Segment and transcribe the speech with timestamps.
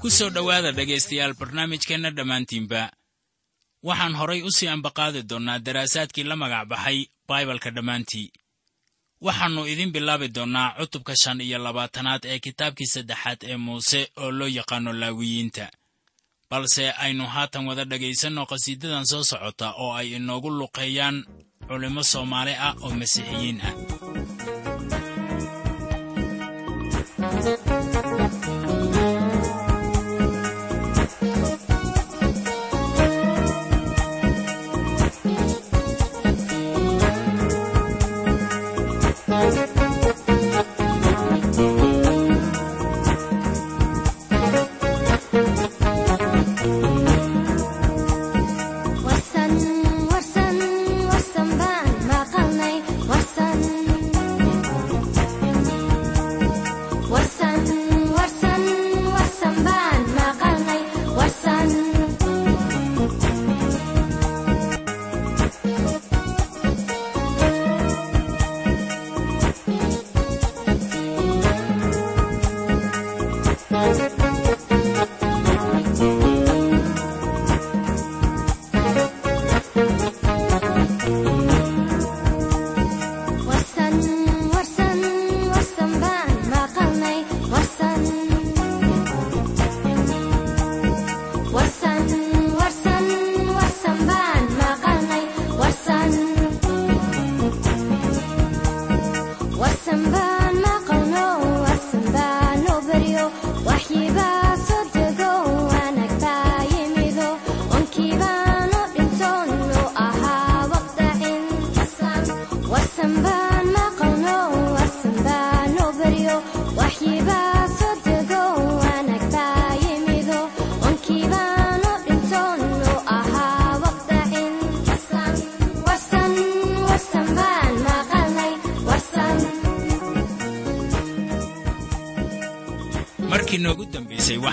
[0.00, 2.82] ku soo dhowaada dhegaystayaal barnaamijkeenna dhammaantiinba.
[3.88, 8.28] Waxaan horay u sii ambaqaadi doonnaa daraasaadkii la magac baxay baibalka dhammaantii.
[9.26, 14.48] Waxaannu idin bilaabi doonnaa cutubka shan iyo labaatanaad ee kitaabkii saddexaad ee muuse oo loo
[14.58, 15.66] yaqaano laawiyiinta.
[16.50, 21.16] Balse aynu haatan wada dhegaysanno qhasiidadan soo socota oo ay inoogu luqeeyaan
[21.68, 23.74] culimmo soomaali ah oo masiixiyiin ah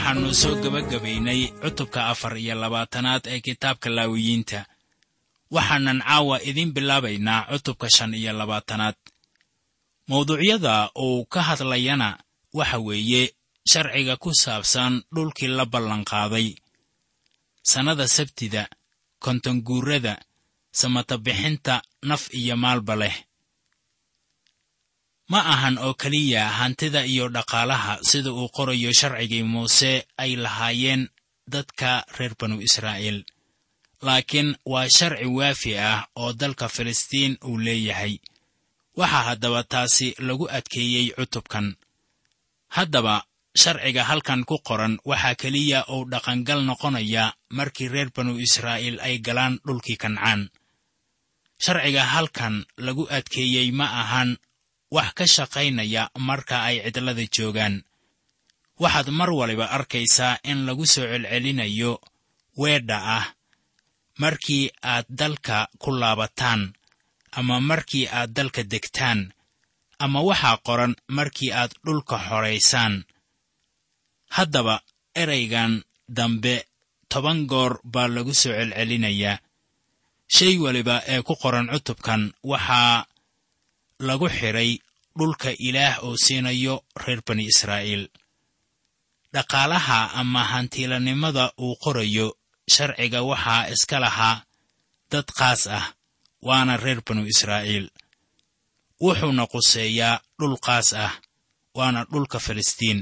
[0.09, 4.59] waxaannu soo gebagabaynay cutubka afar iyo labaatanaad ee kitaabka laawiyiinta.
[5.55, 8.95] Waxaanan caawa idiin bilaabaynaa cutubka shan iyo labaatanaad.
[10.09, 12.09] Mawduucyada uu ka hadlayana
[12.53, 13.23] waxa weeye
[13.71, 16.47] sharciga ku saabsan dhulkii la ballanqaaday
[17.71, 18.63] sannada sabtida
[19.23, 20.13] kontonguurada
[20.79, 21.75] samatabixinta
[22.09, 23.15] naf iyo maalba leh
[25.31, 29.91] ma ahan oo keliya hantida iyo dhaqaalaha sida uu qorayo sharcigii muuse
[30.23, 31.03] ay lahaayeen
[31.53, 33.19] dadka reer banu israa'iil.
[34.06, 38.13] Laakiin waa sharci waafi ah oo dalka filistiin uu leeyahay.
[39.00, 41.68] Waxaa haddaba taasi lagu adkeeyey cutubkan.
[42.75, 43.16] Haddaba
[43.62, 47.23] sharciga halkan ku qoran waxaa keliya uu dhaqangal noqonaya
[47.57, 50.41] markii reer banu israa'iil ay galaan dhulkii kancaan.
[51.63, 54.29] Sharciga halkan lagu adkeeyey ma ahan
[54.95, 57.75] wax ka shaqaynaya marka ay cidlada joogaan.
[58.81, 61.91] Waxaad mar waliba arkaysaa in lagu soo celcelinayo
[62.62, 63.25] weedha ah.
[64.21, 66.62] Markii aad dalka ku laabataan
[67.38, 69.19] ama markii aad dalka degtaan
[70.03, 72.94] ama waxaa qoran markii aad dhulka xoraysaan
[74.36, 74.75] haddaba
[75.21, 75.74] eraygan
[76.18, 76.56] dambe
[77.12, 79.39] toban goor baa lagu soo celcelinayaa.
[80.36, 82.21] Shay waliba ee ku qoran cutubkan
[82.51, 83.06] waxaa
[84.07, 84.72] lagu xidhay
[85.18, 88.04] dhulka ilaah oo siinayo reer bani israa'iil.
[89.34, 92.28] Dhaqaalaha ama hantiilanimada uu qorayo
[92.74, 94.38] sharciga waxaa iska lahaa
[95.12, 95.86] dad qaas ah
[96.48, 97.88] waana reer banu israa'iil.
[99.04, 101.13] Wuxuuna quseeyaa dhul qaas ah
[101.78, 103.00] waana dhulka filistiin.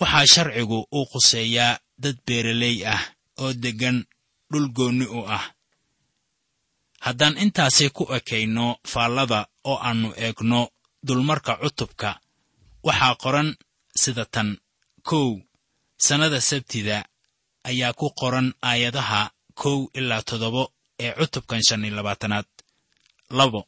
[0.00, 3.02] Waxaa sharcigu uu quseeyaa dad beeraley ah
[3.42, 3.98] oo deggan
[4.50, 5.44] dhul goonni u ah
[7.04, 10.60] haddaan intaasi ku ekayno faallada oo aannu eegno
[11.06, 12.10] dulmarka cutubka
[12.86, 13.48] waxaa qoran
[14.02, 14.48] sida tan
[15.08, 15.30] kow.
[16.06, 16.96] Sannada sabtida
[17.70, 19.20] ayaa ku qoran aayadaha
[19.60, 20.62] kow ilaa toddoba
[21.04, 22.48] ee cutubkan shan iyo labaatanaad.
[23.38, 23.60] Labo.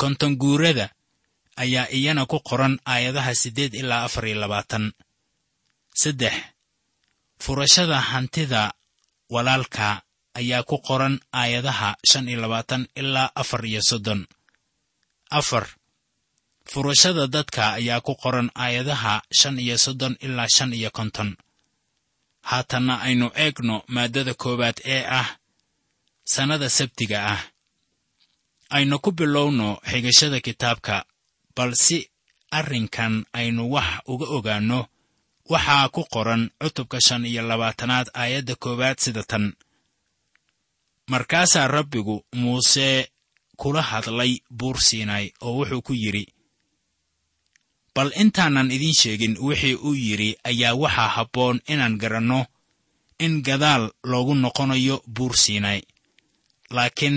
[0.00, 0.86] Kontonguurada
[1.62, 4.84] ayaa iyana ku qoran aayadaha siddeed ilaa afar iyo labaatan.
[6.00, 6.34] Saddex.
[7.42, 8.62] Furashada hantida
[9.34, 10.02] walaalka
[10.38, 14.20] ayaa ku qoran aayadaha shan iyo labaatan ilaa afar iyo soddon.
[15.38, 15.64] Afar
[16.70, 21.30] furashada dadka ayaa ku qoran aayadaha shan iyo soddon ilaa shan iyo konton.
[22.50, 25.28] Haatanna aynu eegno maaddada koowaad ee ah
[26.34, 27.42] sannada sabtiga ah.
[28.76, 30.96] Aynu ku bilowno xigashada kitaabka
[31.56, 31.98] bal si
[32.58, 34.80] arrinkan aynu wax uga ogaanno
[35.52, 39.44] waxaa ku qoran cutubka shan iyo labaatanaad aayadda koowaad sida tan
[41.12, 42.88] markaasaa rabbigu muuse
[43.60, 46.24] kula hadlay buur siinay oo wuxuu ku yidhi
[47.94, 52.40] bal intaanan idiin sheegin wixii uu yidhi ayaa waxaa habboon inaan garanno
[53.24, 55.80] in gadaal loogu noqonayo buur siinay
[56.76, 57.16] laakiin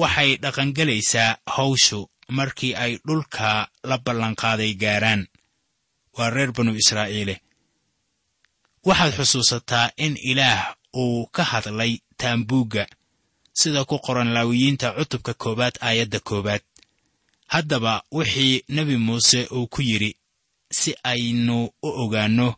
[0.00, 2.00] waxay dhaqangelaysaa hawshu
[2.36, 5.22] markii ay dhulka la ballanqaaday gaaraan.
[6.16, 7.36] Waa reer banu israa'iile.
[8.86, 12.86] Waxaad xusuusataa in ilaah uu ka hadlay taambuugga
[13.60, 16.62] sida ku qoran laawiyiinta cutubka koowaad aayadda koowaad.
[17.52, 20.10] Haddaba wixii nebi muuse uu ku yidhi
[20.78, 22.48] si aynu u ogaanno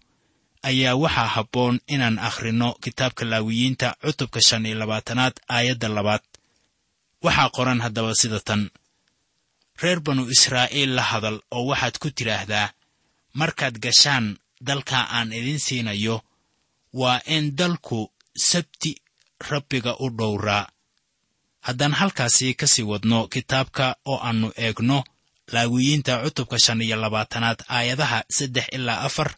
[0.68, 6.24] ayaa waxaa habboon inaan akhrinno kitaabka laawiyiinta cutubka shan iyo labaatanaad aayadda labaad.
[7.24, 8.62] Waxaa qoran haddaba sida tan.
[9.82, 12.68] Reer banu israa'iil la hadal oo waxaad ku tidhaahdaa
[13.40, 14.26] markaad gashaan
[14.68, 16.16] dalka aan idin siinayo
[17.00, 18.00] waa in dalku
[18.48, 18.92] sabti
[19.50, 20.64] rabbiga u dhowraa
[21.66, 24.98] haddaan halkaasi ka sii wadno kitaabka oo aannu eegno
[25.52, 29.28] laawiyiinta cutubka shan iyo labaatanaad aayadaha saddex ilaa afar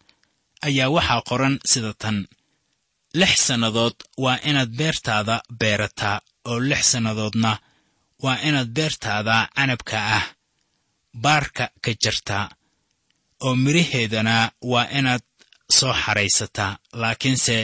[0.66, 2.16] ayaa waxaa qoran sida tan.
[3.20, 6.16] Lix sannadood waa inaad beertaada beerataa
[6.50, 7.52] oo lix sannadoodna
[8.24, 10.24] waa inaad beertaada canabka ah
[11.24, 12.44] baarka ka jartaa
[13.46, 14.36] oo midhaheedana
[14.72, 15.24] waa inaad
[15.78, 17.56] soo xaraysataa laakiinse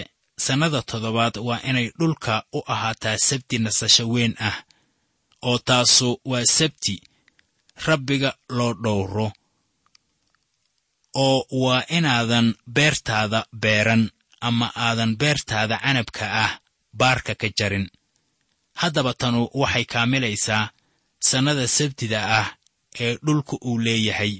[0.44, 4.56] sannada toddobaad waa inay dhulka u ahaataa sabti nasasho weyn ah
[5.49, 6.94] oo taasu waa sabti
[7.87, 9.26] rabbiga loo dhowro
[11.25, 12.46] oo waa inaadan
[12.76, 14.02] beertaada beeran
[14.49, 16.52] ama aadan beertaada canabka ah
[17.00, 17.87] baarka ka jarin.
[18.81, 20.64] Haddaba tanu waxay kaamilaysaa
[21.29, 22.49] sannada sabtida ah
[23.05, 24.35] ee dhulka uu leeyahay.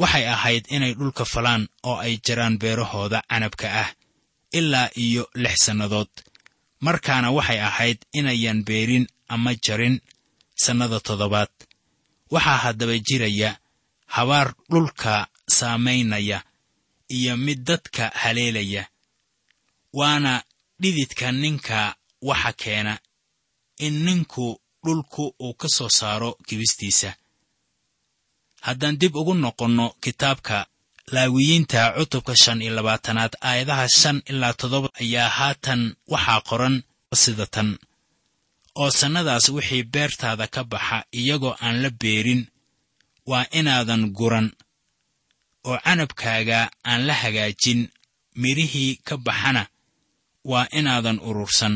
[0.00, 3.88] Waxay ahayd inay dhulka falaan oo ay jaraan beerahooda canabka ah
[4.58, 6.12] ilaa iyo lix sannadood.
[6.86, 9.96] Markaana waxay ahayd inayan beerin ama jarin
[10.64, 11.52] sannada toddobaad.
[12.34, 13.50] Waxaa haddaba jiraya
[14.14, 15.14] habaar dhulka
[15.56, 16.38] saamaynaya
[17.16, 18.82] iyo mid dadka haleelaya
[19.98, 20.32] waana
[20.80, 21.78] dhididka ninka
[22.28, 22.94] waxa keena
[23.86, 24.46] in ninku
[24.84, 27.10] dhulku uu ka soo saaro kibistiisa.
[28.66, 30.56] Haddaan dib ugu noqonno kitaabka
[31.12, 36.82] laawiyiinta cutubka shan iyo labaatanaad aayadaha shan ilaa toddoba ayaa haatan waxaa qoran
[37.22, 37.78] sida tan.
[38.80, 42.42] Oo sannadaas wixii beertaada ka baxa iyagoo aan la beerin
[43.30, 44.48] waa inaadan guran.
[45.68, 47.80] Oo canabkaaga aan la hagaajin
[48.42, 49.62] midhihii ka baxana
[50.50, 51.74] waa inaadan urursan.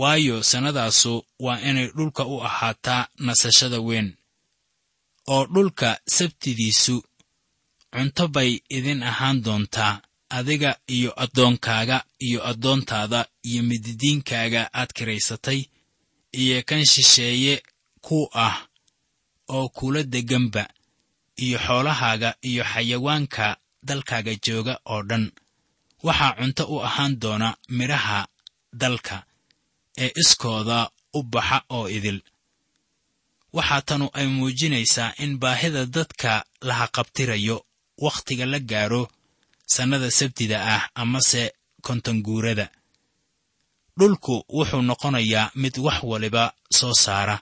[0.00, 1.12] Waayo sannadaasu
[1.44, 4.08] waa inay dhulka u ahaataa nasashada weyn.
[5.32, 6.94] Oo dhulka sabtidiisu
[7.98, 9.94] cunto bay idin ahaan doontaa
[10.38, 15.60] adiga iyo addoonkaaga iyo addoontaada iyo mididiinkaaga aad kiraysatay
[16.40, 17.54] iyo kan shisheeye
[18.06, 18.56] ku ah
[19.56, 20.64] oo kula degganba
[21.44, 23.46] iyo xoolahaaga iyo xayawaanka
[23.88, 25.24] dalkaaga jooga oo dhan.
[26.06, 28.20] Waxaa cunto u ahaan doona midhaha
[28.82, 29.16] dalka
[30.04, 30.78] ee iskooda
[31.14, 32.20] u baxa oo idil.
[33.56, 36.32] Waxaa tanu ay muujinaysaa in baahida dadka
[36.66, 37.56] la haqabtirayo
[38.04, 39.02] wakhtiga la gaaro
[39.74, 41.42] sannada sabtida ah amase
[41.86, 42.66] kontonguurada
[43.98, 46.44] dhulku wuxuu noqonayaa mid wax waliba
[46.78, 47.36] soo saara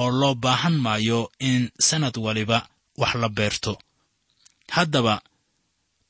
[0.00, 2.58] oo loo baahan maayo in sannad waliba
[3.00, 3.72] wax la beerto.
[4.74, 5.14] Haddaba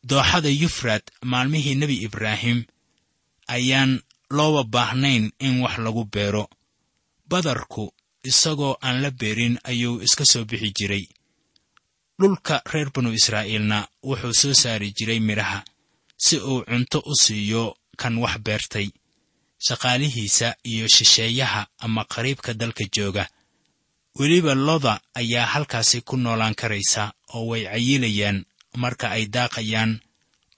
[0.09, 2.59] dooxada yufraad maalmihii nebi ibraahim
[3.57, 3.93] ayaan
[4.37, 6.45] looba baahnayn in wax lagu beero.
[7.31, 7.85] Badarku
[8.31, 11.05] isagoo aan la beerin ayuu iska soo bixi jiray
[12.21, 15.61] dhulka reer banu israa'iilna wuxuu soo saari jiray midhaha
[16.25, 17.65] si uu cunto u siiyo
[18.01, 18.89] kan wax beertay
[19.67, 23.25] shaqaalihiisa iyo shisheeyaha ama qariibka dalka jooga.
[24.19, 28.39] Weliba loda ayaa halkaasi ku noolaan karaysa oo way cayilayaan
[28.83, 29.93] marka ay daaqayaan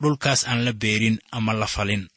[0.00, 2.08] dhulkaas aan la beerin ama la falin.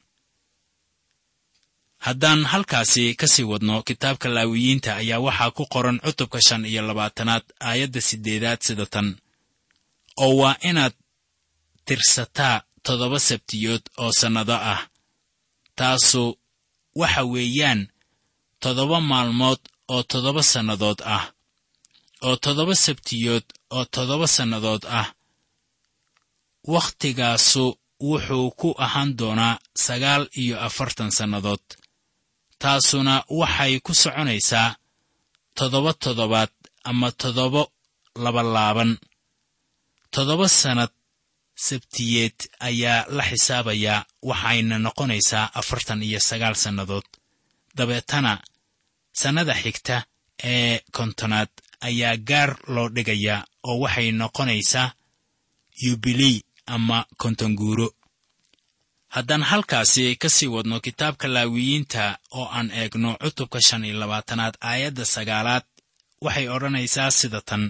[2.05, 7.43] Haddaan halkaasi ka sii wadno kitaabka laawiyiinta ayaa waxaa ku qoran cutubka shan iyo labaatanaad
[7.59, 9.07] aayadda siddeedaad sida tan
[10.23, 10.93] oo waa inaad
[11.85, 14.81] tirsataa toddoba sabtiyood oo sannado ah
[15.77, 16.23] taasu
[16.99, 17.81] waxa weeyaan
[18.61, 19.61] toddoba maalmood
[19.93, 21.23] oo toddoba sannadood ah
[22.25, 25.07] oo toddoba sabtiyood oo toddoba sannadood ah.
[26.73, 27.65] Wakhtigaasu
[28.09, 31.63] wuxuu ku ahaan doonaa sagaal iyo afartan sannadood
[32.61, 34.75] taasuna waxay ku soconaysaa
[35.57, 36.51] toddoba toddobaad
[36.89, 37.61] ama toddoba
[38.23, 38.91] labalaaban
[40.13, 40.91] toddoba sannad
[41.67, 42.37] sabtiyeed
[42.69, 47.07] ayaa la xisaabayaa waxayna noqonaysaa afartan iyo sagaal sannadood.
[47.77, 48.33] Dabeetana
[49.21, 49.95] sannada xigta
[50.53, 51.51] ee kontonaad
[51.87, 53.39] ayaa gaar loo dhigayaa
[53.69, 54.87] oo waxay noqonaysaa
[55.83, 56.37] yubilii
[56.75, 57.87] ama kontonguuro.
[59.15, 62.03] Haddaan halkaasi ka sii wadno kitaabka laawiyiinta
[62.37, 65.65] oo aan eegno cutubka shan iyo labaatanaad aayadda sagaalaad
[66.25, 67.63] waxay odhanaysaa sida tan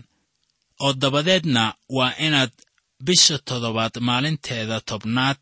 [0.80, 2.52] oo dabadeedna waa inaad
[3.06, 5.42] bisha toddobaad maalinteeda tobnaad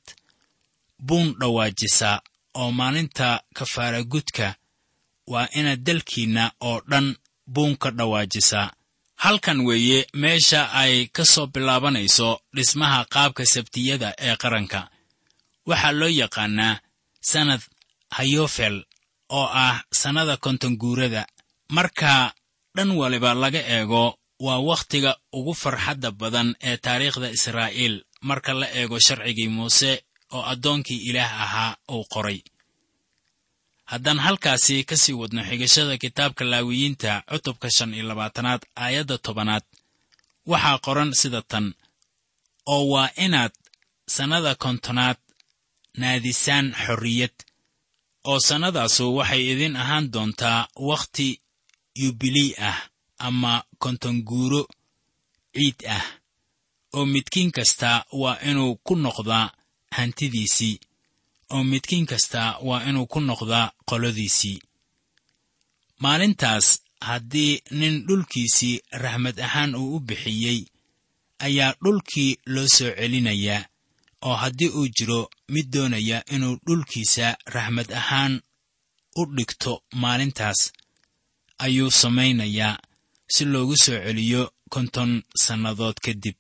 [1.08, 2.22] buun dhawaajisaa
[2.54, 4.56] oo maalinta kafaaragudka
[5.28, 7.16] waa inaad dalkiinna oo dhan
[7.54, 8.72] buun ka dhawaajisaa
[9.16, 14.80] halkan weeye meesha ay ka soo bilaabanayso dhismaha qaabka sabtiyada ee qaranka.
[15.70, 16.80] Waxaa loo yaqaannaa
[17.32, 17.62] sannad
[18.18, 18.76] hayofel
[19.30, 21.28] oo ah sannada kontonguurada
[21.76, 22.34] marka
[22.76, 24.04] dhan waliba laga eego
[24.46, 27.96] waa wakhtiga ugu farxadda badan ee taariikhda israa'iil
[28.30, 29.92] marka la eego sharcigii muuse
[30.36, 32.40] oo addoonkii ilaah ahaa uu qoray.
[33.92, 39.64] Haddaan halkaasi ka sii wadno xigashada kitaabka laawiyiinta cutubka shan iyo labaatanaad aayadda tobanaad
[40.52, 41.66] waxaa qoran sida tan
[42.74, 43.54] oo waa inaad
[44.16, 45.18] sannada kontonaad
[46.02, 47.36] naadisaan xorriyad
[48.30, 51.28] oo sannadaasu waxay idin ahaan doontaa wakhti
[52.02, 52.80] yubilii ah
[53.28, 54.62] ama kontonguuro
[55.56, 56.06] ciid ah
[56.96, 57.90] oo midkiin kasta
[58.22, 59.48] waa inuu ku noqdaa
[59.98, 60.76] hantidiisii
[61.54, 64.58] oo midkiin kasta waa inuu ku noqdaa qolodiisii
[66.04, 66.68] maalintaas
[67.08, 70.60] haddii nin dhulkiisii raxmad ahaan uu u bixiyey
[71.46, 73.64] ayaa dhulkii loo soo celinayaa
[74.28, 75.20] oo haddii uu jiro
[75.54, 78.34] mid doonaya inuu dhulkiisa raxmad ahaan
[79.20, 80.60] u dhigto maalintaas
[81.66, 82.76] ayuu samaynayaa
[83.34, 84.42] si loogu soo celiyo
[84.74, 85.12] konton
[85.44, 86.38] sannadood kadib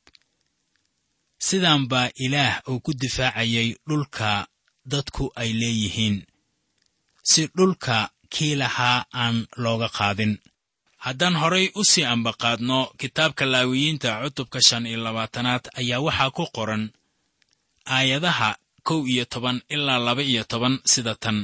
[1.47, 4.29] sidan baa ilaah uu ku difaacayay dhulka
[4.91, 6.17] dadku ay leeyihiin
[7.29, 7.97] si dhulka
[8.33, 10.33] kii lahaa aan looga qaadin.
[11.05, 16.83] Haddaan horay u sii ambaqaadno kitaabka laawiyiinta cutubka shan iyo labaatanaad ayaa waxaa ku qoran
[17.95, 18.49] aayadaha
[18.87, 21.37] kow iyo toban ilaa laba iyo toban sida tan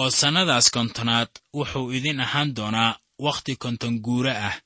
[0.00, 2.92] oo sannadaas kontonaad wuxuu idin ahaan doonaa
[3.24, 4.56] wakhti konton guuro ah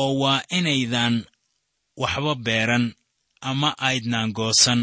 [0.00, 1.14] oo waa inaydan
[2.02, 2.84] waxba beeran
[3.50, 4.80] ama aydnaan goosan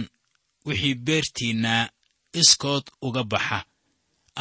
[0.66, 1.74] wixii beertiinna
[2.42, 3.60] iskood uga baxa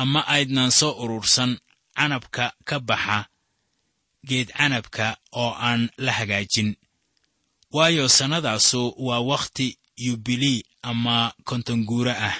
[0.01, 1.53] ama aydnaan soo urursan
[1.97, 3.19] canabka ka baxa
[4.29, 5.07] geed canabka
[5.43, 6.71] oo aan la hagaajin.
[7.75, 9.67] Waayo sannadaasu waa wakhti
[10.05, 11.17] yubilii ama
[11.49, 12.37] kontonguuro ah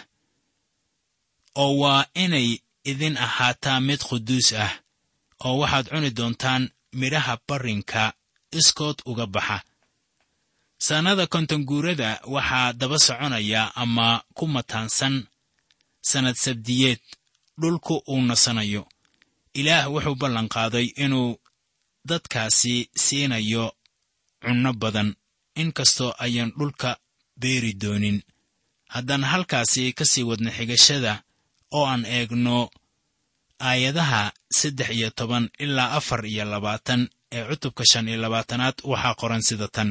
[1.63, 2.49] oo waa inay
[2.91, 4.73] idin ahaataa mid quduus ah
[5.45, 6.63] oo waxaad cuni doontaan
[7.01, 8.03] midhaha barrinka
[8.59, 9.59] iskood uga baxa.
[10.87, 15.15] Sannada kontonguurada waxaa daba soconaya ama ku mataansan
[16.11, 17.01] sannad sabdiyeed
[17.61, 18.83] dhulku uu nasanayo.
[19.61, 21.31] Ilaah wuxuu ballanqaaday inuu
[22.09, 23.65] dadkaasi siinayo
[24.43, 25.11] cunno badan.
[25.63, 26.91] Inkastoo ayaan dhulka
[27.41, 28.19] beeri doonin.
[28.95, 31.13] Haddaan halkaasi ka sii wadno xigashada
[31.77, 32.57] oo aan eegno
[33.69, 34.23] aayadaha
[34.59, 37.01] saddex iyo toban ilaa afar iyo labaatan
[37.37, 39.91] ee cutubka shan iyo labaatanaad waxaa qoran sida tan.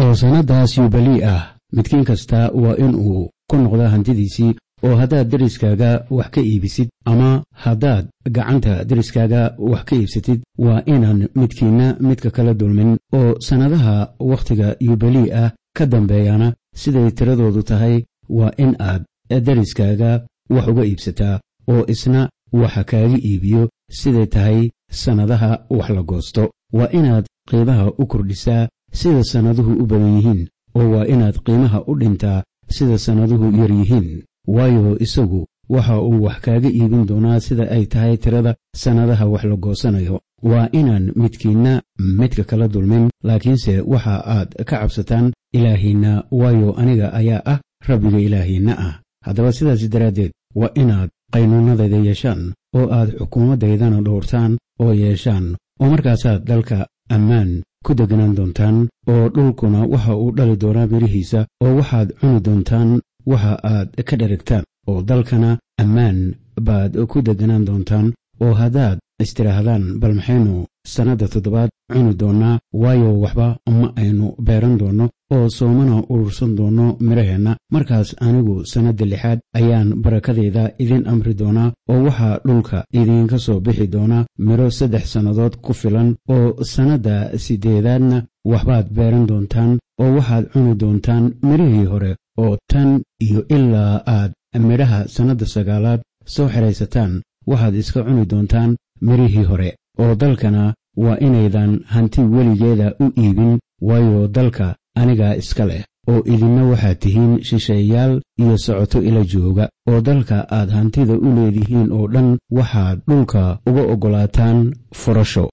[0.00, 1.42] Oo sannaddaas yubalii ah.
[1.76, 4.52] Midkiin kasta waa in uu ku noqdo hantidiisii
[4.86, 8.04] oo haddaad deriskaaga wax ka iibisid ama haddaad
[8.36, 13.96] gacanta deriskaaga wax ka iibsatid waa inaan midkiinna midka kala dulmin oo sannadaha
[14.30, 16.48] wakhtiga yubalii ah ka dambeeyana
[16.80, 17.96] siday tiradoodu tahay
[18.38, 19.02] waa in aad
[19.46, 20.10] deriskaaga
[20.54, 21.40] wax uga iibsataa
[21.72, 26.50] oo isna waxa kaaga iibiyo siday tahay sannadaha wax la goosto.
[26.72, 31.94] Waa inaad qiimaha u kordhisaa sida sannaduhu u badan yihiin oo waa inaad qiimaha u
[32.00, 34.22] dhintaa sida sannaduhu yar yihiin.
[34.46, 39.56] Waayo isagu waxa uu wax kaaga iibin doonaa sida ay tahay tirada sannadaha wax la
[39.56, 40.20] goosanayo.
[40.42, 41.82] Waa inaan midkiinna
[42.18, 48.72] midka kala dulmin laakiinse waxa aad ka cabsataan ilaahiinna waayo aniga ayaa ah rabbiga ilaahiinna
[48.78, 48.94] ah.
[49.24, 52.42] Haddaba sidaas daraaddeed waa inaad qaynuunadayda yeeshaan
[52.78, 55.46] oo aad xukuumaddaydana dhowrtaan oo yeeshaan
[55.80, 56.78] oo markaasaad dalka
[57.16, 57.50] ammaan
[57.86, 58.76] ku deganaan doontaan
[59.12, 62.90] oo dhulkuna waxa uu dhali doonaa birihiisa oo waxaad cuni doontaan
[63.30, 65.50] waxa aad ka dheragtaan oo dalkana
[65.82, 66.18] ammaan
[66.66, 68.06] baad ku deganaan doontaan
[68.44, 70.54] oo haddaad istidhaahdaan bal maxaynu
[70.94, 73.46] sannadda toddobaad cuni doonnaa waayo waxba
[73.80, 80.64] ma aynu beeran doonno oo soomana urursan doonno midhaheenna markaas anigu sannadda lixaad ayaan barakadayda
[80.82, 86.08] idin amri doonaa oo waxaa dhulka idinka soo bixi doona midho saddex sannadood ku filan
[86.34, 87.14] oo sannadda
[87.44, 88.18] siddeedaadna
[88.52, 89.70] waxbaad beeran doontaan
[90.02, 92.12] oo waxaad cuni doontaan midhihii hore
[92.42, 92.90] oo tan
[93.26, 94.30] iyo ilaa aad
[94.68, 96.00] midhaha sannadda sagaalaad
[96.34, 97.12] soo xidhaysataan
[97.50, 98.70] waxaad iska cuni doontaan
[99.08, 99.70] midhihii hore
[100.02, 104.66] oo dalkana waa inaydan hanti weligeeda u iibin waayo dalka
[105.00, 105.82] anigaa iska leh
[106.12, 111.88] oo idinna waxaad tihiin shisheeyaal iyo socoto ila jooga oo dalka aad hantida u leedihiin
[111.98, 112.28] oo dhan
[112.58, 114.58] waxaad dhulka uga oggolaataan
[115.00, 115.44] furasho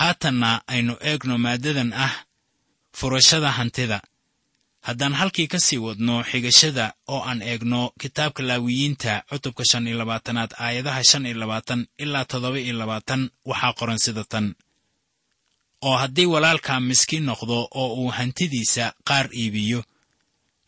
[0.00, 2.14] haatanna aynu eegno maaddadan ah
[2.98, 3.98] furashada hantida
[4.88, 10.50] haddaan halkii ka sii wadno xigashada oo aan eegno kitaabka laawiyiinta cutubka shan iyo labaatanaad
[10.64, 14.46] aayadaha shan iyo labaatan ilaa toddoba iyo labaatan waxaa qoran sida tan.
[15.86, 19.80] Oo haddii walaalkaa miskiin noqdo oo uu hantidiisa qaar iibiyo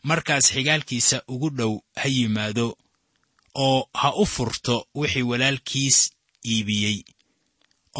[0.09, 2.67] markaas xigaalkiisa ugu dhow ha yimaado
[3.65, 5.97] oo ha u furto wixii walaalkiis
[6.51, 6.97] iibiyey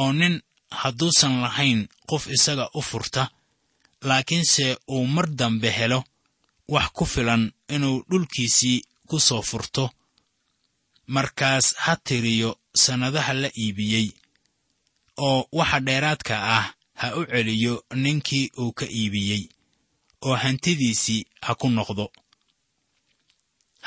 [0.02, 0.36] oo nin
[0.82, 3.24] hadduusan lahayn qof isaga u furta
[4.10, 6.00] laakiinse uu mar dambe helo
[6.74, 7.44] wax ku filan
[7.76, 8.78] inuu dhulkiisii
[9.10, 9.86] ku soo furto.
[11.16, 12.50] Markaas ha tiriyo
[12.84, 14.08] sannadaha la iibiyey
[15.28, 16.66] oo waxa dheeraadka ah
[17.00, 19.44] ha u celiyo ninkii uu ka iibiyey
[20.28, 22.06] oo hantidiisii ha ku noqdo.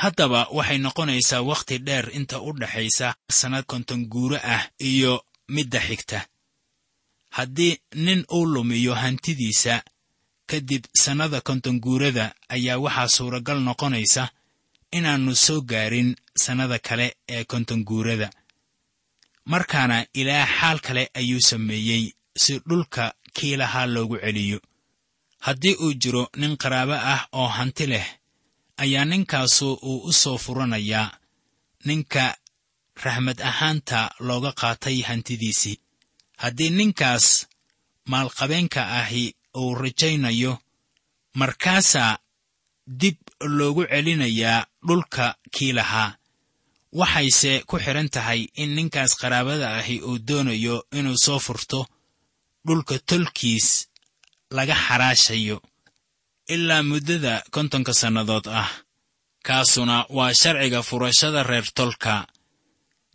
[0.02, 3.08] Haddaba waxay noqonaysaa wakhti dheer inta u dhaxaysa
[3.38, 5.12] sannad konton guuro ah iyo
[5.54, 6.20] midda xigta.
[7.36, 9.74] Haddii nin uu lumiyo hantidiisa
[10.50, 14.24] kadib sannada kontonguurada ayaa waxaa suuragal noqonaysa
[14.96, 16.10] inaannu soo gaarin
[16.42, 18.28] sannada kale ee kontonguurada
[19.52, 22.04] markaana ilaah xaal kale ayuu sameeyey
[22.42, 23.04] si dhulka
[23.36, 24.58] kii lahaa loogu celiyo.
[25.46, 28.06] Haddii uu jiro nin qaraabo ah oo hanti leh
[28.82, 31.08] ayaa ninkaasu uu u soo furanayaa
[31.84, 32.24] ninka
[33.04, 35.76] raxmad ahaanta looga qaatay hantidiisii
[36.42, 37.26] haddii ninkaas
[38.10, 39.24] maalqabeenka ahi
[39.60, 40.52] uu rajaynayo.
[41.40, 42.18] Markaasaa
[43.00, 46.16] dib loogu celinayaa dhulka kii lahaa
[47.00, 51.80] waxayse ku xidhan tahay in ninkaas qaraabada ahi uu doonayo inuu soo furto
[52.66, 53.68] dhulka tolkiis
[54.56, 55.56] laga xaraashayo
[56.54, 58.70] ilaa muddada kontonka sannadood ah.
[59.46, 62.12] Kaasuna waa sharciga furashada reer tolka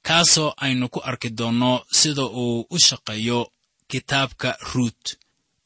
[0.07, 3.39] kaasoo aynu ku arki doonno sida uu u shaqeeyo
[3.91, 5.03] kitaabka ruut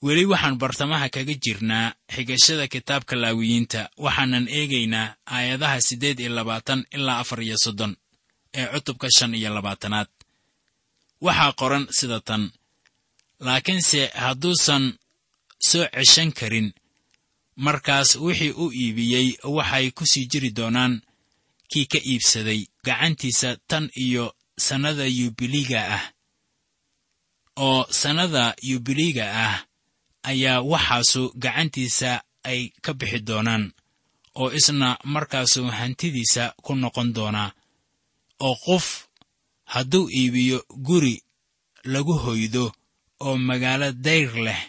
[0.06, 7.20] weli waxaan bartamaha kaga jirnaa xigashada kitaabka laawiyiinta waxaanan eegaynaa aayadaha siddeed iyo labaatan ilaa
[7.24, 7.94] afar iyo soddon
[8.60, 10.10] ee cutubka shan iyo labaatanaad.
[11.26, 12.44] Waxaa qoran sida tan
[13.46, 14.84] laakiinse hadduusan
[15.70, 16.68] soo ceshan karin
[17.66, 20.94] markaas wixii u iibiyey waxay ku sii jiri doonaan
[21.72, 24.26] kii ka iibsaday gacantiisa tan iyo
[24.66, 26.04] sannada yubiliga ah
[27.66, 29.56] oo sannada yubiliga ah
[30.30, 32.12] ayaa waxaasu gacantiisa
[32.50, 33.64] ay ka bixi doonaan
[34.40, 37.50] oo isna markaasuu hantidiisa ku noqon doonaa
[38.48, 38.86] oo qof
[39.74, 40.58] hadduu iibiyo
[40.88, 41.16] guri
[41.94, 42.66] lagu hoydo
[43.26, 44.62] oo magaalo dayr leh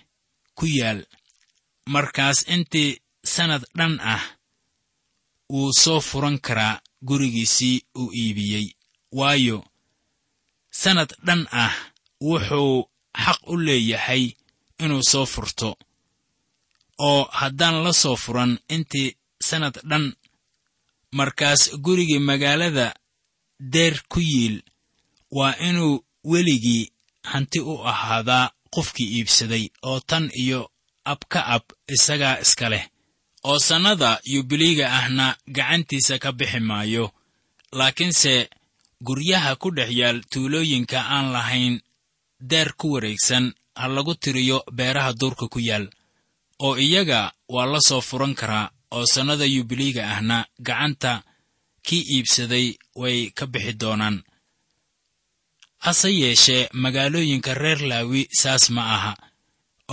[0.59, 1.01] ku yaal.
[1.93, 2.91] Markaas intii
[3.33, 4.23] sannad dhan ah
[5.53, 8.67] wuu soo furan karaa gurigiisii uu iibiyey.
[9.19, 9.59] Waayo
[10.81, 11.75] sannad dhan ah
[12.27, 12.89] wuxuu
[13.25, 14.25] xaq u leeyahay
[14.83, 15.77] inuu soo furto.
[16.99, 19.17] Oo haddaan la soo furan intii
[19.49, 20.05] sannad dhan
[21.19, 22.87] markaas gurigii magaalada
[23.73, 24.57] deer ku yiil
[25.37, 26.93] waa inuu weligii
[27.33, 30.61] hanti u ahaadaa qofkii iibsaday oo tan iyo
[31.05, 32.85] ab ka ab isagaa iska leh.
[33.45, 37.05] Oo sannada yubiliiga ahna gacantiisa ka bixi maayo
[37.79, 38.51] laakiinse
[39.07, 41.75] guryaha ku dhex yaal tuulooyinka aan lahayn
[42.41, 43.45] deer ku wareegsan
[43.79, 45.87] ha lagu tiriyo beeraha duurka ku yaal
[46.67, 47.21] oo iyaga
[47.55, 51.13] waa la soo furan karaa oo sannada yubiliiga ahna gacanta
[51.87, 52.67] kii iibsaday
[53.01, 54.17] way ka bixi doonaan.
[55.85, 59.13] Hase yeeshee magaalooyinka reer laawi saas ma aha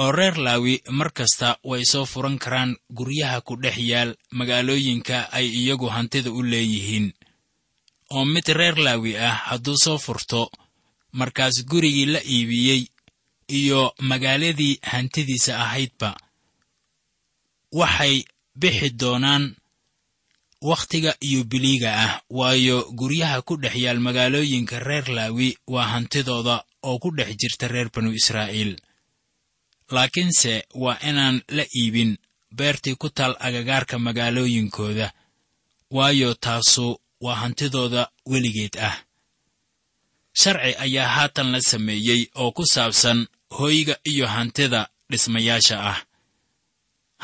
[0.02, 5.48] oo reer laawi mar kasta way soo furan karaan guryaha ku dhex yaal magaalooyinka ay
[5.60, 7.08] iyagu hantida u leeyihiin.
[8.16, 10.42] Oo mid reer laawi ah hadduu soo furto
[11.20, 12.82] markaas gurigii la iibiyey
[13.60, 16.10] iyo magaaladii hantidiisa ahaydba
[17.80, 18.16] waxay
[18.62, 19.44] bixi doonaan
[20.70, 22.14] wakhtiga yubiliiga ah.
[22.38, 26.56] Waayo guryaha ku dhex yaal magaalooyinka reer laawi waa hantidooda
[26.88, 28.72] oo ku dhex jirta reer banu israa'iil.
[29.96, 32.12] Laakiinse waa inaan la iibin
[32.58, 35.08] beertii ku taal agagaarka magaalooyinkooda.
[35.96, 36.88] Waayo taasu
[37.26, 38.96] waa hantidooda weligeed ah.
[40.40, 43.20] Sharci ayaa haatan la sameeyey oo ku saabsan
[43.58, 46.00] hooyga iyo hantida dhismayaasha ah.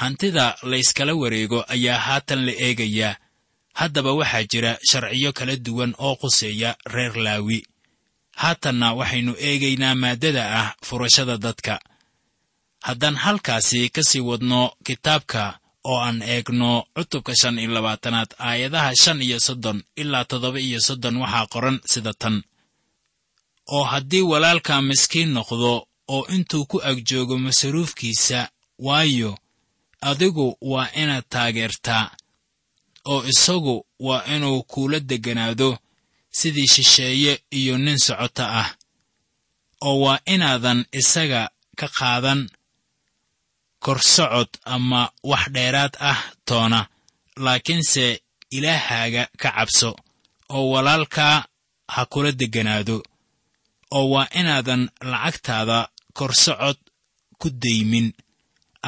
[0.02, 3.16] Hantida layskala wareego ayaa haatan la eegayaa
[3.80, 7.60] haddaba waxaa jira sharciyo kala duwan oo quseeya reer laawi.
[8.42, 11.76] Haatanna waxaynu eegaynaa maaddada ah furashada dadka.
[12.88, 15.44] Haddaan halkaasi ka sii wadno kitaabka
[15.90, 21.16] oo aan eegno cutubka shan iyo labaatanaad aayadaha shan iyo soddon ilaa toddoba iyo soddon
[21.24, 22.36] waxaa qoran sida tan.
[23.76, 28.39] Oo haddii walaalka miskiin noqdo oo intuu ku ag joogo masaruufkiisa
[28.86, 29.32] waayo
[30.10, 32.06] adigu waa inaad taageertaa
[33.12, 35.70] oo isagu waa inuu kuula degganaado
[36.38, 38.70] sidii shisheeye iyo nin socoto ah
[39.88, 41.41] oo waa inaadan isaga
[41.80, 42.41] ka qaadan
[43.80, 46.80] korsocod ama wax dheeraad ah toona
[47.46, 48.06] laakiinse
[48.58, 49.89] ilaahaaga ka cabso
[50.56, 51.36] oo walaalkaa
[51.93, 52.98] ha kula degganaado
[53.98, 55.80] oo waa inaadan lacagtaada
[56.17, 56.80] korsocod
[57.39, 58.08] ku daymin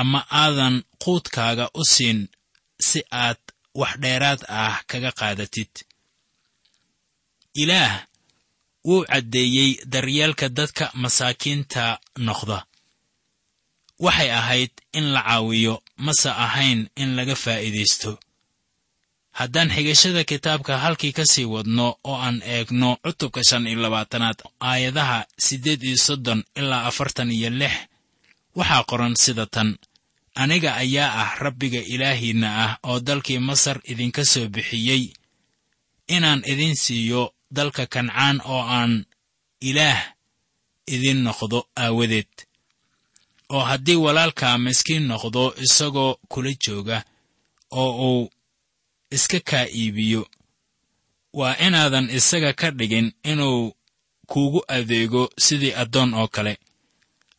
[0.01, 2.19] ama aadan quudkaaga u siin
[2.87, 3.41] si aad
[3.79, 5.71] wax dheeraad ah kaga qaadatid.
[7.61, 7.93] Ilaah
[8.87, 11.83] wuu caddeeyey daryeelka dadka masaakiinta
[12.27, 12.57] noqda.
[14.05, 18.11] Waxay ahayd in la caawiyo mase ahayn in laga faa'iidaysto
[19.39, 25.19] haddaan xigashada kitaabka halkii ka sii wadno oo aan eegno cutubka shan iyo labaatanaad aayadaha
[25.45, 27.75] siddeed iyo soddon ilaa afartan iyo lix
[28.57, 29.69] waxaa qoran sida tan.
[30.41, 35.03] Aniga ayaa ah rabbiga ilaahiinna ah oo dalkii masar idinka soo bixiyey.
[36.15, 37.21] Inaan idin siiyo
[37.57, 38.93] dalka kancaan oo aan
[39.69, 39.99] ilaah
[40.93, 42.31] idin noqdo aawadeed.
[43.53, 46.97] Oo haddii walaalkaa miskiin noqdo isagoo kula jooga
[47.81, 48.31] oo uu
[49.11, 50.27] iska kaa iibiyo.
[51.33, 53.73] Waa inaadan isaga ka dhigin inuu
[54.27, 56.57] kuugu adeego sidii addoon oo kale.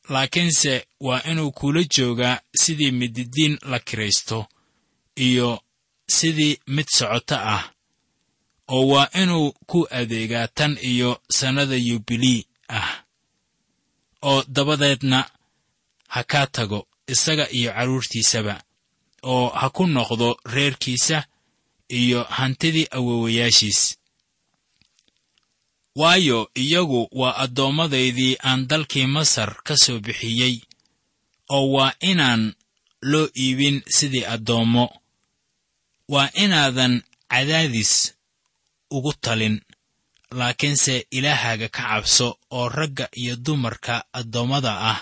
[0.08, 4.46] Laakiinse waa inuu kula joogaa sidii mididiin la kiraysto
[5.16, 5.60] iyo
[6.16, 7.72] sidii mid socoto ah
[8.68, 12.90] oo waa inuu ku adeegaa tan iyo sannada yubilii ah
[14.22, 15.30] oo dabadeedna
[16.08, 18.62] ha kaa tago isaga iyo carruurtiisaba
[19.22, 21.26] oo ha ku noqdo reerkiisa
[22.00, 23.80] iyo hantidii awowayaashiis
[26.00, 30.54] waayo iyagu waa addoomadaydii aan dalkii masar ka soo bixiyey
[31.56, 32.42] oo waa inaan
[33.10, 34.84] loo iibin sidii addoommo
[36.12, 36.94] waa inaadan
[37.30, 37.92] cadaadis
[38.90, 39.56] ugu talin
[40.38, 45.00] laakiinse ilaahaaga ka cabso oo ragga iyo dumarka addoommada ah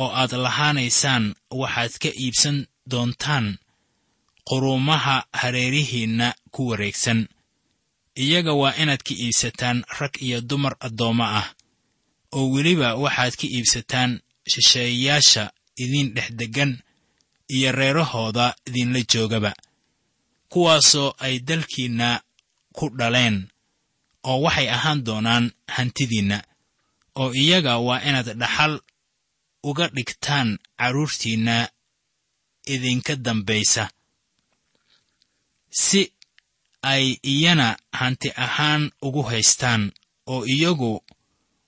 [0.00, 1.24] oo aad lahaanaysaan
[1.60, 2.56] waxaad ka iibsan
[2.90, 3.46] doontaan
[4.50, 7.28] quruumaha hareerihiinna ku wareegsan.
[8.18, 11.46] Iyaga waa inaad ka iibsataan rag iyo dumar addoommo ah
[12.34, 14.10] oo weliba waxaad ka iibsataan
[14.50, 15.44] shisheeyayaasha
[15.82, 16.72] idin dhex deggan
[17.54, 19.52] iyo reerahooda idinla joogaba
[20.52, 22.08] kuwaasoo ay dalkiinna
[22.76, 23.36] ku dhaleen
[24.28, 26.38] oo waxay ahaan doonaan hantidiinna
[27.20, 28.74] oo iyaga waa inaad dhaxal
[29.68, 31.56] uga dhigtaan carruurtiinna
[32.74, 33.84] idinka dambaysa
[35.70, 36.12] si
[36.82, 39.92] ay iyana hanti ahaan ugu haystaan
[40.26, 41.04] oo iyagu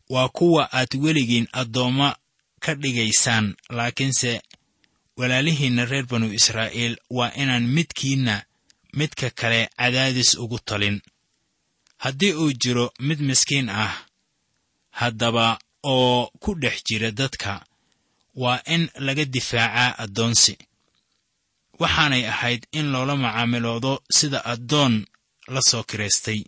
[0.09, 2.15] waa kuwa aad weligiin addoommo
[2.61, 4.43] ka dhigaysaan laakiinse
[5.17, 8.45] walaalihiinna reer banu israa'iil waa inaan midkiinna
[8.97, 11.01] midka kale cadaadis ugu talin.
[11.97, 14.07] Haddii uu jiro mid miskiin ah
[14.91, 17.65] haddaba oo ku dhex jira dadka
[18.35, 20.59] waa in laga difaacaa addoonsi
[21.83, 24.95] waxaanay ahayd in loola macaamiloodo sida addoon
[25.55, 26.41] la soo kiraystay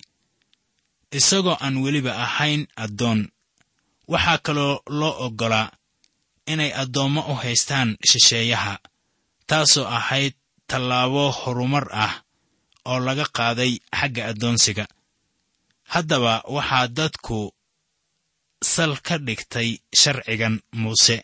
[1.18, 3.20] isagoo aan weliba ahayn addoon.
[4.12, 5.68] Waxaa kaloo loo oggolaa
[6.52, 8.74] inay addoommo u haystaan shisheeyaha
[9.48, 10.34] taasoo ahayd
[10.70, 12.14] tallaabo horumar ah
[12.90, 14.84] oo laga qaaday xagga addoonsiga.
[15.92, 17.38] Haddaba waxaa dadku
[18.72, 19.68] sal ka dhigtay
[20.00, 21.16] sharcigan muuse.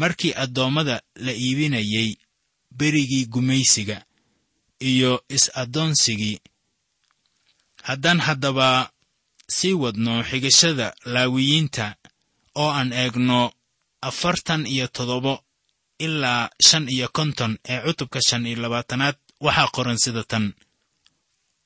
[0.00, 2.08] Markii addoommada la iibinayey
[2.78, 3.98] berigii gumaysiga
[4.90, 6.36] iyo is-addoonsigii
[7.88, 8.68] haddaan haddaba
[9.56, 11.86] sii wadno xigashada laawiyiinta
[12.62, 13.40] oo aan eegno
[14.08, 15.34] afartan iyo toddobo
[16.06, 20.44] ilaa shan iyo konton ee cutubka shan iyo labaatanaad waxaa qoran sida tan.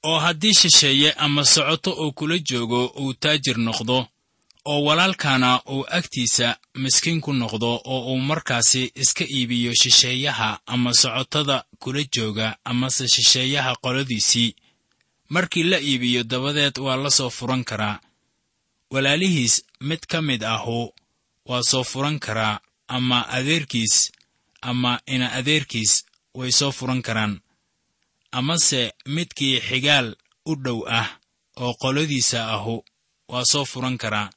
[0.08, 3.98] Oo haddii shisheeye ama socoto uu kula joogo uu taajir noqdo
[4.64, 11.64] oo walaalkana uu agtiisa miskiin ku noqdo oo uu markaasi iska iibiyo shisheeyaha ama socotada
[11.78, 14.54] kula jooga amase shisheeyaha qoladiisii.
[15.28, 18.00] Markii la iibiyo dabadeed waa la soo furan karaa.
[18.90, 20.92] Walaalihiis mid ka mid ahu
[21.46, 24.12] waa soo furan karaa ama adeerkiis
[24.60, 27.40] ama ina adeerkiis way soo furan karaan.
[28.32, 31.08] Amase midkii xigaal u dhow ah
[31.56, 32.84] oo qoladiisa ahu
[33.28, 34.30] waa soo furan karaa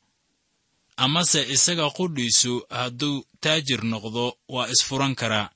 [0.97, 5.49] amase isaga qudhiisu hadduu taajir noqdo waa isfuran karaa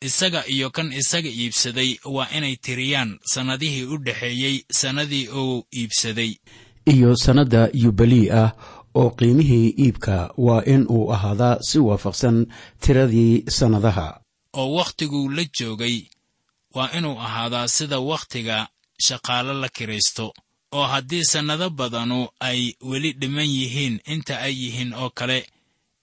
[0.00, 6.32] isaga iyo kan isaga iibsaday waa inay tiriyaan sannadihii u dhexeeyey sannadii uu iibsaday.
[6.86, 8.52] Iyo sannadda yubalii ah
[8.94, 12.46] oo qiimihii iibka waa in uu ahaadaa si waafaqsan
[12.80, 14.20] tiradii sannadaha.
[14.52, 15.96] Oo wakhtiguu la joogay
[16.74, 18.68] waa inuu ahaadaa sida wakhtiga
[19.06, 20.32] shaqaalo la kiraysto
[20.76, 22.60] oo haddii sannado badanu ay
[22.90, 25.38] weli dhiman yihiin inta ay yihiin oo kale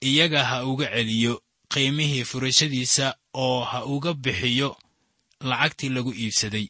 [0.08, 1.34] iyaga ha uga celiyo
[1.72, 3.06] qiimihii furashadiisa
[3.44, 4.70] oo ha uga bixiyo
[5.48, 6.66] lacagtii lagu iibsaday.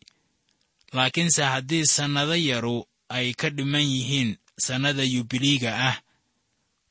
[0.96, 2.76] Laakiinse haddii sannado yaru
[3.16, 4.30] ay ka dhiman yihiin
[4.66, 5.96] sannada yubiliiga ah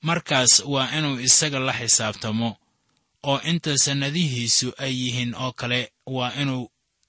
[0.07, 2.49] markaas waa inuu isaga la xisaabtamo
[3.29, 5.79] oo inta sannadihiisu ay yihiin oo kale
[6.15, 6.65] waa inuu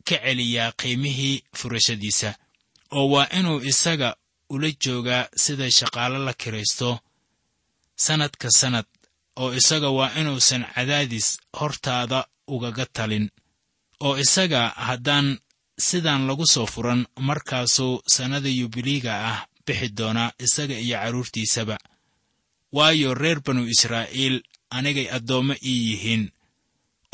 [0.08, 2.30] ka celiyaa qiimihii furashadiisa
[2.96, 4.08] oo waa inuu isaga
[4.54, 6.88] ula joogaa sida shaqaalo la kiraysto
[8.04, 8.88] sannad ka sannad
[9.42, 11.26] oo isaga waa inuusan cadaadis
[11.58, 12.18] hortaada
[12.54, 13.26] ugaga talin
[14.06, 15.26] oo isaga haddaan
[15.88, 21.76] sidaan lagu soo furan markaasuu sannada yubiliiga ah bixi doonaa isaga iyo carruurtiisaba
[22.76, 24.36] waayo reer banu israa'iil
[24.76, 26.24] anigay addoommo ii yihiin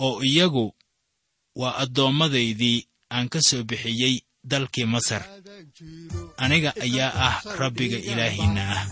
[0.07, 0.67] oo iyagu
[1.61, 2.79] waa adoommadaydii
[3.15, 4.15] aan ka soo bixiyey
[4.51, 5.23] dalkii masar.
[6.37, 8.83] Aniga ayaa ah rabbiga ilaahiinna ah.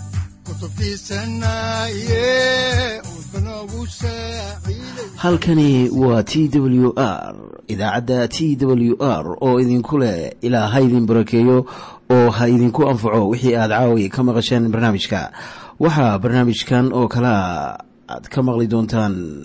[5.17, 7.35] Halkani waa t w r
[7.69, 11.67] idaacadda t w r oo idinku leh ilaa ha idin barakeeyo
[12.11, 15.33] oo ha idinku anfaco wixii aad caawi ka maqasheen barnaamijka.
[15.81, 19.45] Waxaa barnaamijkan oo kalaa aad ka maqli doontaan